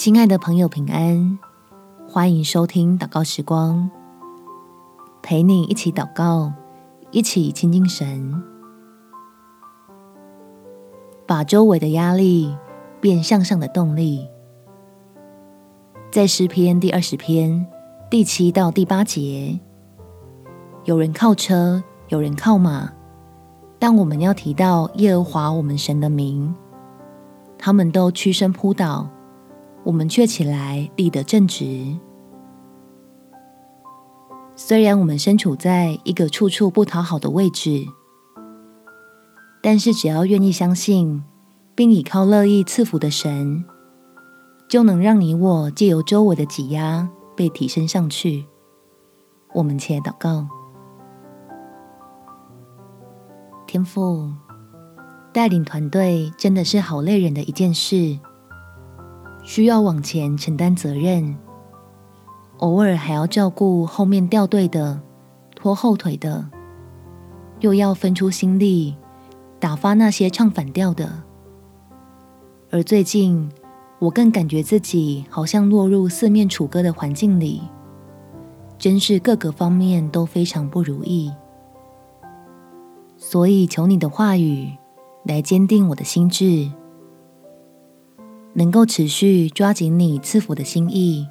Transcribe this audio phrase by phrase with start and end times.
[0.00, 1.38] 亲爱的朋友，平安！
[2.08, 3.90] 欢迎收听祷告时光，
[5.20, 6.50] 陪你一起祷告，
[7.10, 8.42] 一起亲近神，
[11.26, 12.56] 把周围的压力
[12.98, 14.26] 变向上的动力。
[16.10, 17.66] 在诗篇第二十篇
[18.08, 19.60] 第七到第八节，
[20.84, 22.90] 有人靠车，有人靠马，
[23.78, 26.54] 但我们要提到耶和华我们神的名，
[27.58, 29.06] 他们都屈身扑倒。
[29.90, 31.98] 我们却起来立得正直。
[34.54, 37.84] 虽然我们身处在一个处处不讨好的位置，
[39.60, 41.24] 但是只要愿意相信，
[41.74, 43.64] 并倚靠乐意赐福的神，
[44.68, 48.46] 就能让你我借由周围的挤压被提升上去。
[49.54, 50.46] 我们且祷告：
[53.66, 54.30] 天父，
[55.32, 58.20] 带领团队真的是好累人的一件事。
[59.50, 61.36] 需要往前承担责任，
[62.58, 65.00] 偶尔还要照顾后面掉队的、
[65.56, 66.48] 拖后腿的，
[67.58, 68.94] 又要分出心力
[69.58, 71.24] 打发那些唱反调的。
[72.70, 73.50] 而最近，
[73.98, 77.60] 我更感觉自己好像落入四面楚歌的环境里，
[78.78, 81.32] 真是各个方面都非常不如意。
[83.16, 84.76] 所以求你的话语
[85.24, 86.70] 来坚定我的心志。
[88.52, 91.26] 能够持续抓紧你赐福的心意，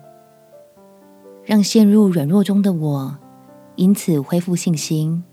[1.44, 3.18] 让陷入软弱中的我
[3.76, 5.24] 因此恢复信心，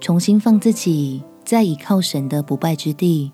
[0.00, 3.32] 重新放自己在倚靠神的不败之地，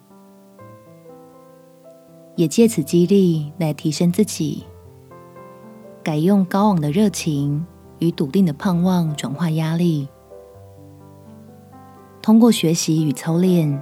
[2.35, 4.65] 也借此激励来提升自己，
[6.03, 7.65] 改用高昂的热情
[8.01, 10.09] 与笃定的盼望转化压力，
[12.21, 13.81] 通过学习与操练。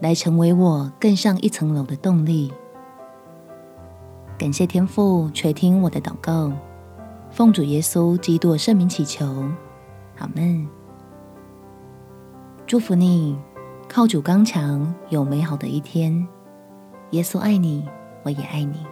[0.00, 2.52] 来成为我更上一层楼的动力。
[4.38, 6.50] 感谢天父垂听我的祷告，
[7.30, 9.26] 奉主耶稣基督圣名祈求，
[10.18, 10.66] 阿门。
[12.66, 13.36] 祝福你，
[13.88, 16.26] 靠主刚强，有美好的一天。
[17.10, 17.86] 耶稣爱你，
[18.22, 18.86] 我也爱你。